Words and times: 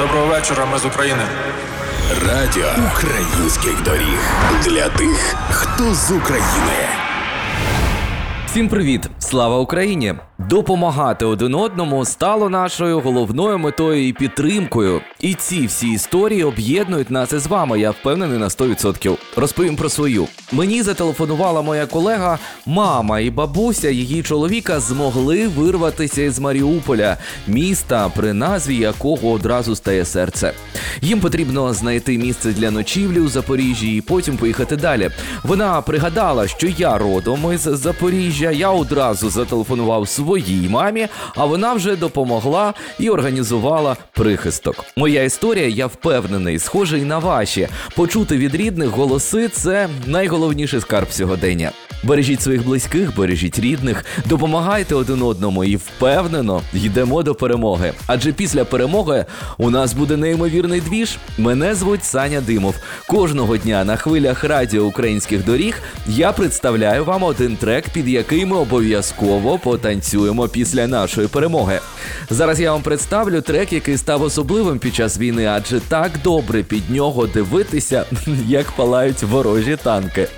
Доброго 0.00 0.26
вечора, 0.26 0.66
ми 0.66 0.78
з 0.78 0.84
України. 0.84 1.22
Радіо 2.28 2.68
українських 2.92 3.82
доріг 3.82 4.18
для 4.64 4.88
тих, 4.88 5.34
хто 5.50 5.94
з 5.94 6.10
України. 6.10 6.88
Всім 8.50 8.68
привіт! 8.68 9.10
Слава 9.18 9.58
Україні! 9.58 10.14
Допомагати 10.38 11.24
один 11.24 11.54
одному 11.54 12.04
стало 12.04 12.48
нашою 12.48 13.00
головною 13.00 13.58
метою 13.58 14.08
і 14.08 14.12
підтримкою. 14.12 15.00
І 15.20 15.34
ці 15.34 15.66
всі 15.66 15.92
історії 15.92 16.44
об'єднують 16.44 17.10
нас 17.10 17.32
із 17.32 17.46
вами. 17.46 17.80
Я 17.80 17.90
впевнений 17.90 18.38
на 18.38 18.48
100%. 18.48 19.16
Розповім 19.36 19.76
про 19.76 19.88
свою. 19.88 20.26
Мені 20.52 20.82
зателефонувала 20.82 21.62
моя 21.62 21.86
колега, 21.86 22.38
мама 22.66 23.20
і 23.20 23.30
бабуся 23.30 23.90
її 23.90 24.22
чоловіка 24.22 24.80
змогли 24.80 25.48
вирватися 25.48 26.22
із 26.22 26.38
Маріуполя, 26.38 27.16
міста, 27.46 28.10
при 28.16 28.32
назві 28.32 28.76
якого 28.76 29.30
одразу 29.30 29.76
стає 29.76 30.04
серце. 30.04 30.52
Їм 31.00 31.20
потрібно 31.20 31.74
знайти 31.74 32.18
місце 32.18 32.52
для 32.52 32.70
ночівлі 32.70 33.20
у 33.20 33.28
Запоріжжі 33.28 33.96
і 33.96 34.00
потім 34.00 34.36
поїхати 34.36 34.76
далі. 34.76 35.10
Вона 35.42 35.80
пригадала, 35.80 36.48
що 36.48 36.66
я 36.66 36.98
родом 36.98 37.52
із 37.54 37.60
Запоріжжя. 37.60 38.39
Я 38.40 38.70
одразу 38.70 39.30
зателефонував 39.30 40.08
своїй 40.08 40.68
мамі, 40.68 41.08
а 41.36 41.44
вона 41.44 41.72
вже 41.72 41.96
допомогла 41.96 42.74
і 42.98 43.10
організувала 43.10 43.96
прихисток. 44.12 44.84
Моя 44.96 45.22
історія, 45.22 45.68
я 45.68 45.86
впевнений, 45.86 46.58
схожа 46.58 46.96
і 46.96 47.02
на 47.02 47.18
ваші. 47.18 47.68
Почути 47.96 48.36
від 48.36 48.54
рідних 48.54 48.88
голоси 48.88 49.48
це 49.48 49.88
найголовніший 50.06 50.80
скарб 50.80 51.12
сьогодення. 51.12 51.72
Бережіть 52.02 52.42
своїх 52.42 52.64
близьких, 52.64 53.16
бережіть 53.16 53.58
рідних, 53.58 54.04
допомагайте 54.26 54.94
один 54.94 55.22
одному 55.22 55.64
і 55.64 55.76
впевнено 55.76 56.62
йдемо 56.74 57.22
до 57.22 57.34
перемоги. 57.34 57.92
Адже 58.06 58.32
після 58.32 58.64
перемоги 58.64 59.24
у 59.58 59.70
нас 59.70 59.92
буде 59.92 60.16
неймовірний 60.16 60.80
двіж. 60.80 61.18
Мене 61.38 61.74
звуть 61.74 62.04
Саня 62.04 62.40
Димов. 62.40 62.74
Кожного 63.06 63.56
дня 63.56 63.84
на 63.84 63.96
хвилях 63.96 64.44
радіо 64.44 64.82
українських 64.82 65.44
доріг 65.44 65.82
я 66.06 66.32
представляю 66.32 67.04
вам 67.04 67.22
один 67.22 67.56
трек, 67.56 67.84
під 67.88 68.08
який 68.08 68.46
ми 68.46 68.56
обов'язково 68.56 69.58
потанцюємо 69.58 70.48
після 70.48 70.86
нашої 70.86 71.28
перемоги. 71.28 71.80
Зараз 72.30 72.60
я 72.60 72.72
вам 72.72 72.82
представлю 72.82 73.40
трек, 73.40 73.72
який 73.72 73.96
став 73.96 74.22
особливим 74.22 74.78
під 74.78 74.94
час 74.94 75.18
війни, 75.18 75.46
адже 75.46 75.80
так 75.80 76.10
добре 76.24 76.62
під 76.62 76.90
нього 76.90 77.26
дивитися, 77.26 78.04
як 78.48 78.70
палають 78.70 79.22
ворожі 79.22 79.76
танки. 79.82 80.28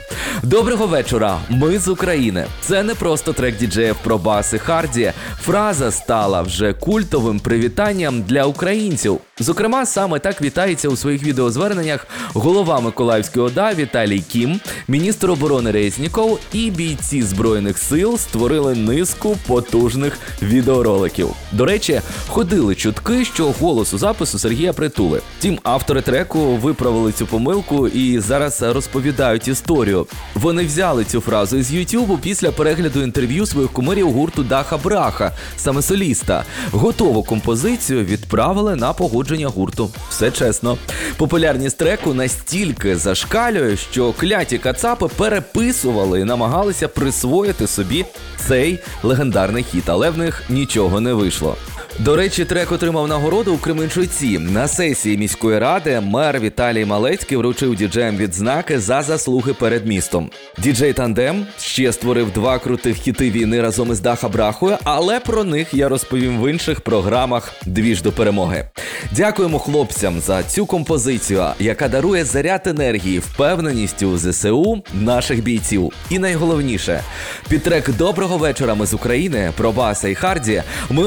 Доброго 0.42 0.86
вечора. 0.86 1.38
Ми 1.54 1.78
з 1.78 1.88
України. 1.88 2.46
Це 2.60 2.82
не 2.82 2.94
просто 2.94 3.32
трек 3.32 3.56
діджеїв 3.56 3.96
про 4.04 4.18
баси 4.18 4.58
Харді. 4.58 5.12
Фраза 5.40 5.90
стала 5.90 6.42
вже 6.42 6.72
культовим 6.72 7.40
привітанням 7.40 8.22
для 8.22 8.44
українців. 8.44 9.18
Зокрема, 9.38 9.86
саме 9.86 10.18
так 10.18 10.42
вітається 10.42 10.88
у 10.88 10.96
своїх 10.96 11.22
відеозверненнях 11.22 12.06
голова 12.34 12.80
Миколаївської 12.80 13.46
ОДА 13.46 13.74
Віталій 13.74 14.20
Кім, 14.20 14.60
міністр 14.88 15.30
оборони 15.30 15.70
Резніков 15.70 16.40
і 16.52 16.70
бійці 16.70 17.22
збройних 17.22 17.78
сил 17.78 18.18
створили 18.18 18.74
низку 18.74 19.36
потужних 19.46 20.18
відеороликів. 20.42 21.28
До 21.52 21.64
речі, 21.64 22.00
ходили 22.28 22.74
чутки, 22.74 23.24
що 23.24 23.54
голос 23.60 23.94
у 23.94 23.98
запису 23.98 24.38
Сергія 24.38 24.72
Притули. 24.72 25.20
Втім, 25.38 25.58
автори 25.62 26.02
треку 26.02 26.56
виправили 26.56 27.12
цю 27.12 27.26
помилку 27.26 27.88
і 27.88 28.18
зараз 28.18 28.62
розповідають 28.62 29.48
історію. 29.48 30.06
Вони 30.34 30.64
взяли 30.64 31.04
цю 31.04 31.20
фразу 31.20 31.41
із 31.52 31.72
Ютубу 31.72 32.18
після 32.22 32.50
перегляду 32.50 33.02
інтерв'ю 33.02 33.46
своїх 33.46 33.72
кумирів 33.72 34.12
гурту 34.12 34.42
Даха 34.42 34.76
Браха, 34.76 35.32
саме 35.56 35.82
соліста. 35.82 36.44
Готову 36.72 37.22
композицію 37.22 38.04
відправили 38.04 38.76
на 38.76 38.92
погодження 38.92 39.48
гурту. 39.48 39.90
Все 40.10 40.30
чесно. 40.30 40.78
Популярність 41.16 41.78
треку 41.78 42.14
настільки 42.14 42.96
зашкалює, 42.96 43.76
що 43.76 44.12
кляті 44.12 44.58
кацапи 44.58 45.08
переписували 45.16 46.20
і 46.20 46.24
намагалися 46.24 46.88
присвоїти 46.88 47.66
собі 47.66 48.04
цей 48.36 48.78
легендарний 49.02 49.64
хіт, 49.64 49.88
але 49.88 50.10
в 50.10 50.18
них 50.18 50.42
нічого 50.48 51.00
не 51.00 51.12
вийшло. 51.12 51.56
До 51.98 52.16
речі, 52.16 52.44
трек 52.44 52.72
отримав 52.72 53.08
нагороду 53.08 53.54
у 53.54 53.58
Кременчуці. 53.58 54.38
На 54.38 54.68
сесії 54.68 55.16
міської 55.16 55.58
ради 55.58 56.00
мер 56.00 56.40
Віталій 56.40 56.84
Малецький 56.84 57.38
вручив 57.38 57.76
діджеям 57.76 58.16
відзнаки 58.16 58.78
за 58.78 59.02
заслуги 59.02 59.54
перед 59.54 59.86
містом. 59.86 60.30
Діджей 60.58 60.92
Тандем 60.92 61.46
ще 61.58 61.92
створив 61.92 62.30
два 62.30 62.58
крутих 62.58 62.96
хіти 62.96 63.30
війни 63.30 63.60
разом 63.60 63.92
із 63.92 64.00
Даха 64.00 64.28
Брахою, 64.28 64.76
але 64.84 65.20
про 65.20 65.44
них 65.44 65.74
я 65.74 65.88
розповім 65.88 66.42
в 66.42 66.50
інших 66.50 66.80
програмах 66.80 67.52
Двіж 67.66 68.02
до 68.02 68.12
перемоги. 68.12 68.68
Дякуємо 69.10 69.58
хлопцям 69.58 70.20
за 70.20 70.42
цю 70.42 70.66
композицію, 70.66 71.46
яка 71.58 71.88
дарує 71.88 72.24
заряд 72.24 72.62
енергії, 72.66 73.18
впевненість 73.18 74.02
у 74.02 74.18
ЗСУ 74.18 74.82
наших 74.94 75.42
бійців. 75.42 75.92
І 76.10 76.18
найголовніше, 76.18 77.02
під 77.48 77.62
трек 77.62 77.90
Доброго 77.90 78.38
вечора 78.38 78.74
ми 78.74 78.86
з 78.86 78.94
України 78.94 79.52
про 79.56 79.72
Баса 79.72 80.08
і 80.08 80.14
Харді 80.14 80.62
ми 80.90 81.04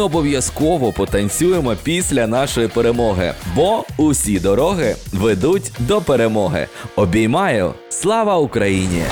обов'язково 0.76 0.92
потанцюємо 0.92 1.76
після 1.84 2.28
нашої 2.28 2.68
перемоги, 2.68 3.34
бо 3.56 3.84
усі 3.98 4.40
дороги 4.40 4.96
ведуть 5.14 5.72
до 5.80 6.02
перемоги. 6.02 6.68
Обіймаю! 6.96 7.74
Слава 7.90 8.38
Україні! 8.38 9.04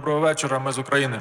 Доброго 0.00 0.20
вечора, 0.20 0.58
ми 0.58 0.72
з 0.72 0.78
України. 0.78 1.20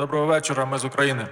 Доброго 0.00 0.26
вечора, 0.26 0.64
ми 0.64 0.78
з 0.78 0.84
України. 0.84 1.26